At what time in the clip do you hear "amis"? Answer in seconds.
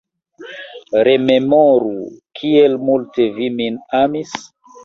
4.03-4.37